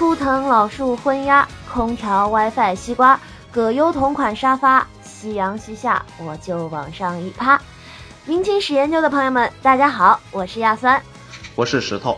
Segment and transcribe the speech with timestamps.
[0.00, 3.20] 枯藤老树昏鸦，空调 WiFi 西瓜，
[3.52, 7.60] 葛优同款沙发，夕阳西下，我就往上一趴。
[8.24, 10.98] 明清史研究的朋友们，大家好，我是亚酸，
[11.54, 12.16] 我是石头，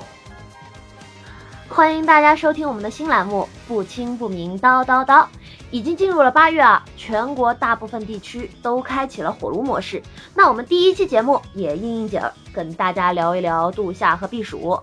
[1.69, 5.25] 欢迎大家收听我们的新栏目《不清不明叨叨叨》。
[5.73, 10.01] 已经进入了八月啊，全国大部分地区都开启了火炉模式。
[10.37, 14.79] 那我们第一期节目也应应景儿，跟大家聊一聊度夏和避暑。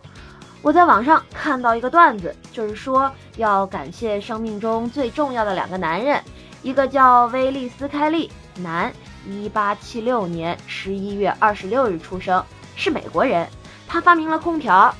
[0.61, 6.21] 我在网上看到一个段子，就是说要感谢生命中最重要的两个男人，
[6.61, 8.91] 一个叫威利斯·开利，男，
[9.25, 12.43] 一八七六年十一月二十六日出生，
[12.75, 13.47] 是美国人，
[13.87, 14.93] 他发明了空调；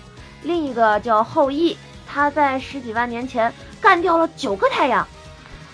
[0.44, 5.06] 另一个叫后羿，他在十几万年前干掉了九个太阳。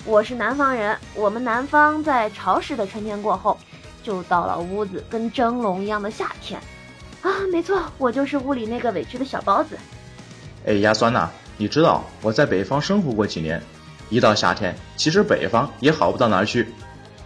[0.04, 3.56] 我是南方人，我们南方在潮湿的春天过后，
[4.02, 6.60] 就到了屋子跟蒸笼一样的夏天，
[7.26, 9.76] 啊，没错，我就是屋里那个委屈的小包子。
[10.68, 13.60] 哎，牙酸呐，你知道我在北方生活过几年，
[14.12, 16.72] 一到夏天，其实北方也好不到哪儿去。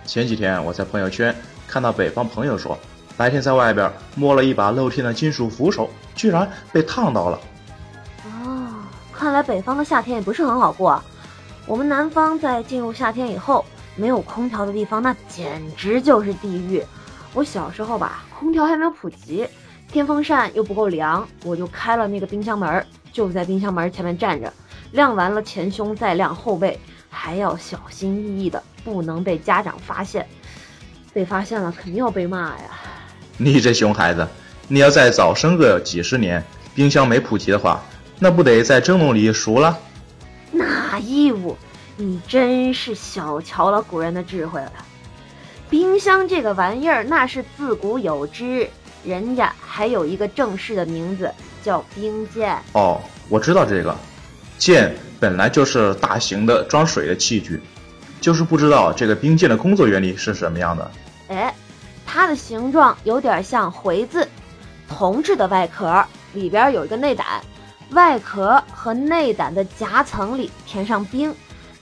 [0.06, 1.36] 前几天我在朋友圈
[1.68, 2.80] 看到北方朋友说，
[3.18, 7.38] 白天在外边摸了一把露天的金属扶手，居然被烫到了。
[8.24, 8.72] 哦，
[9.12, 11.04] 看来北方的夏天也不是很好过。
[11.66, 13.66] 我们南方在进入夏天以后，
[13.98, 16.82] 没有空调的地方，那简直就是地狱。
[17.34, 19.46] 我小时候吧，空调还没有普及，
[19.92, 24.54] 电风扇又不够凉，我就开了那个冰箱门，就在冰箱门前面站着，
[24.92, 30.28] 晾完了前胸再晾后背，还要小心翼翼的，不能被家长发现。
[31.12, 32.70] 被发现了肯定要被骂呀！
[33.38, 34.28] 你这熊孩子，
[34.68, 36.44] 你要再早生个几十年，
[36.76, 37.82] 冰箱没普及的话，
[38.20, 39.76] 那不得在蒸笼里熟了？
[40.52, 41.58] 哪义务？
[41.98, 44.74] 你真是小瞧了古人的智慧了。
[45.68, 48.70] 冰箱这个玩意儿，那是自古有之，
[49.04, 51.32] 人家还有一个正式的名字，
[51.64, 52.58] 叫冰鉴。
[52.74, 53.00] 哦，
[53.30, 53.96] 我知道这个，
[54.58, 57.62] 鉴本来就是大型的装水的器具，
[58.20, 60.92] 就是不知道这个冰鉴的工作原理是什么样的。
[61.30, 61.54] 哎，
[62.06, 64.28] 它的形状有点像回字，
[64.88, 67.26] 铜制的外壳，里边有一个内胆。
[67.92, 71.34] 外壳和内胆的夹层里填上冰，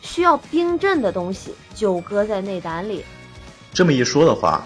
[0.02, 3.04] 需要冰镇的东西就搁在内胆里。
[3.74, 4.66] 这么一说的话，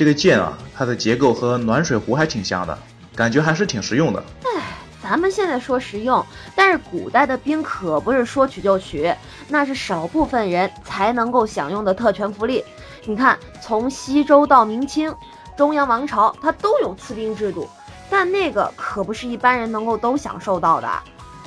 [0.00, 2.78] 这个剑啊，它的结构和暖水壶还挺像的，
[3.14, 4.24] 感觉还是挺实用的。
[4.44, 4.62] 哎，
[5.02, 6.24] 咱们现在说实用，
[6.56, 9.14] 但是古代的兵可不是说取就取，
[9.48, 12.64] 那是少部分人才能够享用的特权福利。
[13.04, 15.14] 你看，从西周到明清，
[15.54, 17.68] 中央王朝它都有赐兵制度。
[18.08, 20.88] 但那个可不是一般人能够都享受到的。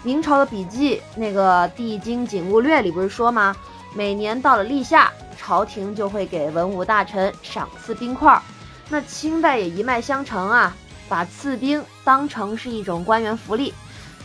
[0.03, 3.56] 明朝的笔记那个《帝京景物略》里不是说吗？
[3.96, 8.42] 每年到了立夏，朝廷就会给文武大臣赏赐冰块。
[8.90, 10.76] 那清代也一脉相承啊，
[11.10, 13.74] 把赐冰当成是一种官员福利。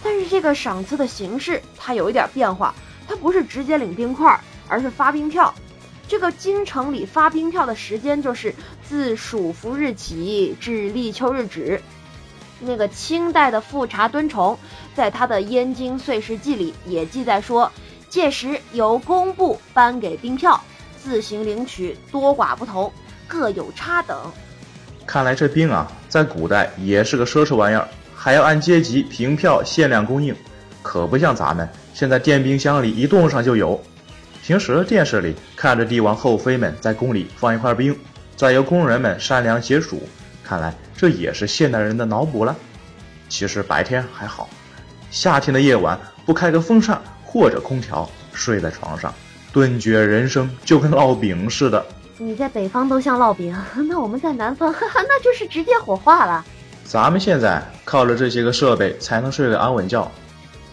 [0.02, 2.74] 但是这个赏赐的形式它有一点变化，
[3.06, 5.52] 它不是直接领冰块，而是发冰票。
[6.06, 8.54] 这个京城里发冰票的时间就是
[8.88, 11.82] 自暑伏日起至立秋日止。
[12.60, 14.58] 那个清代的富察敦崇，
[14.94, 17.70] 在他的《燕京岁时记》里也记载说，
[18.08, 20.60] 届时由工部颁给冰票，
[21.02, 22.92] 自行领取，多寡不同，
[23.26, 24.16] 各有差等。
[25.06, 30.34] 看来这冰啊，在古代也是个奢侈玩意儿，还要按阶级凭票限量供应，
[30.82, 33.80] 可不像咱们现在电冰箱里一冻上就有。
[34.42, 37.98] 平时电视里看着帝王后妃们在宫里放一块冰，
[38.36, 40.02] 再由工人们善良解暑。
[40.42, 42.56] 看来这也是现代人的脑补了。
[43.28, 44.48] 其实白天还好，
[45.10, 49.14] 夏天的夜晚不开个风扇或者空调，睡在床上，
[49.52, 51.84] 顿觉人生就跟烙饼似的。
[52.16, 53.56] 你在北方都像烙饼，
[53.88, 56.44] 那我们在南方， 那就是直接火化了。
[56.84, 60.10] 咱们现在靠着这些个设备才能睡个安稳觉。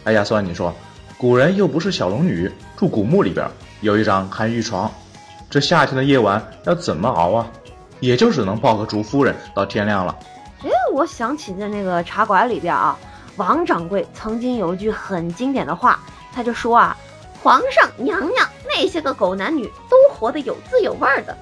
[0.05, 0.73] 哎呀，算你说，
[1.17, 3.47] 古人又不是小龙女，住古墓里边
[3.81, 4.91] 有一张寒玉床，
[5.49, 7.47] 这夏天的夜晚要怎么熬啊？
[7.99, 10.15] 也就只能抱个竹夫人到天亮了。
[10.63, 12.97] 哎，我想起在那个茶馆里边啊，
[13.35, 15.99] 王掌柜曾经有一句很经典的话，
[16.33, 16.95] 他就说啊
[17.41, 21.37] ：“皇上娘娘那些个狗男女都活得有滋有味的。”，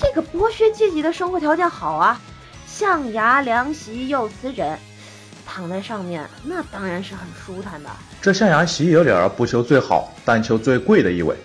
[0.00, 2.18] 这个剥削阶级的生活条件好啊，
[2.66, 4.78] 象牙凉席又瓷枕，
[5.46, 7.90] 躺在上面那当然是很舒坦的。
[8.22, 11.36] 这象牙席有点不求最好，但求最贵的意味。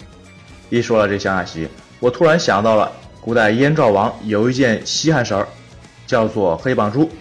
[0.69, 1.67] 一说到这象牙席，
[1.99, 2.91] 我突然想到了。
[3.19, 5.45] 古代燕赵王有一件稀罕事儿，
[6.05, 7.11] 叫做黑棒珠。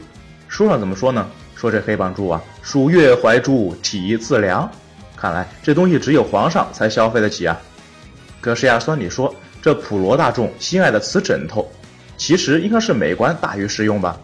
[0.47, 1.27] 书上怎么说呢？
[1.57, 4.71] 说这黑棒珠啊，属月怀珠，体自凉。
[5.17, 7.59] 看来这东西只有皇上才消费得起啊。
[8.41, 11.69] 可是呀，算你说这普罗大众心爱的瓷枕头，
[12.17, 14.17] 其实应该是美观大于实用吧？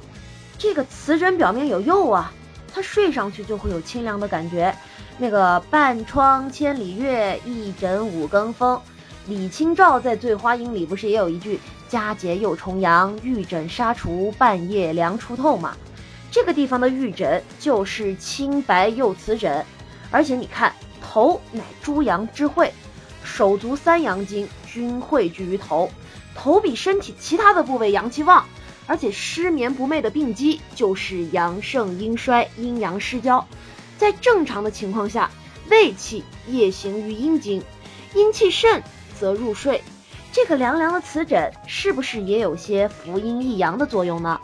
[0.59, 2.33] 这个瓷枕表面有釉啊，
[2.73, 4.73] 它睡上去就会有清凉的感觉。
[5.19, 8.81] 那个半窗千里月，一枕五更风。
[9.27, 15.77] 李清照在《醉花阴》里不是也有一句“佳节又重阳，玉枕纱厨，半夜凉初透”吗？
[16.31, 19.65] 这个地方的玉枕就是青白釉瓷枕，
[20.13, 22.73] 而且你看，头乃诸阳之会，
[23.25, 25.91] 手足三阳经均汇聚于头，
[26.37, 28.45] 头比身体其他的部位阳气旺，
[28.87, 33.45] 而且失眠不寐的病机就是阳盛阴衰，阴阳失交。
[33.99, 35.29] 在正常的情况下，
[35.69, 37.61] 胃气夜行于阴经，
[38.15, 38.81] 阴气盛。
[39.21, 39.81] 则入睡，
[40.33, 44.41] 这个凉凉的瓷枕是不是也有些扶阴益阳的作用呢？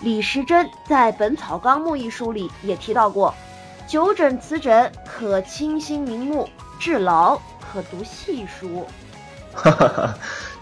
[0.00, 3.34] 李时珍在《本草纲目》一书里也提到过，
[3.86, 6.48] 九枕此枕可清心明目，
[6.78, 8.86] 治劳可读细书。
[9.52, 10.14] 哈哈哈，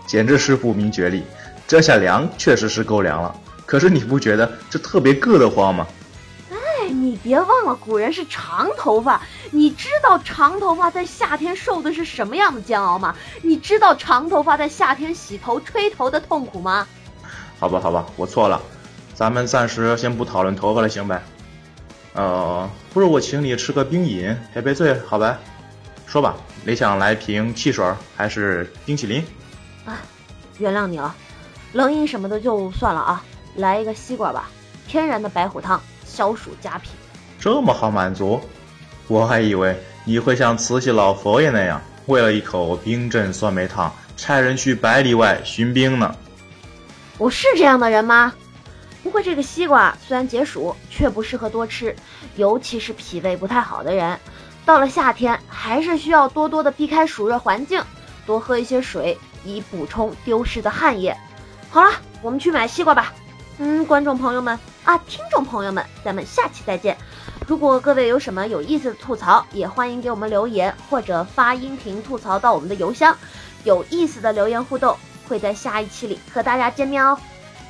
[0.06, 1.24] 简直是不明觉厉！
[1.66, 3.34] 这下凉确实是够凉了，
[3.64, 5.86] 可是你不觉得这特别硌得慌吗？
[6.50, 9.22] 哎你别忘了，古人是长头发。
[9.50, 13.14] 你知道长头发在夏天受的是什么样的煎熬吗？
[13.42, 16.86] 你知道长头发在夏天洗头、吹头的痛苦吗？
[17.58, 18.60] 好吧，好吧，我错了。
[19.14, 21.22] 咱们暂时先不讨论头发了，行呗？
[22.14, 25.38] 呃，不如我请你吃个冰饮赔赔罪，好吧？
[26.06, 27.84] 说吧，你想来瓶汽水
[28.16, 29.24] 还是冰淇淋？
[29.84, 29.98] 啊，
[30.58, 31.14] 原谅你了，
[31.72, 33.24] 冷饮什么的就算了啊，
[33.56, 34.50] 来一个西瓜吧，
[34.86, 35.80] 天然的白虎汤。
[36.04, 36.92] 消暑佳品，
[37.40, 38.38] 这么好满足，
[39.08, 39.74] 我还以为
[40.04, 46.14] 你会像慈禧老佛爷那样，为了一口冰镇酸梅汤，差人去百里外寻冰呢。
[47.16, 48.34] 我是这样的人吗？
[49.02, 51.94] 不过这个西瓜虽然解暑，却不适合多吃，
[52.36, 54.18] 尤其是脾胃不太好的人。
[54.64, 57.82] 到了夏天，还是需要多多的避开暑热环境，
[58.24, 61.16] 多喝一些水，以补充丢失的汗液。
[61.68, 61.90] 好了，
[62.22, 63.12] 我们去买西瓜吧。
[63.58, 66.96] 嗯，观众朋友们啊，听众朋友们，咱们下期再见。
[67.46, 73.16] 如果各位有什么有意思的吐槽，也欢迎给我们留言或者发音频吐槽到我们的邮箱。
[73.64, 74.96] 有意思的留言互动
[75.28, 77.18] 会在下一期里和大家见面哦，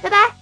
[0.03, 0.42] 拜拜。